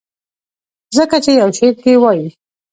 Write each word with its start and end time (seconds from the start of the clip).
ځکه 0.97 1.17
چې 1.23 1.31
يو 1.41 1.49
شعر 1.57 1.73
کښې 1.81 1.93
وائي: 2.01 2.27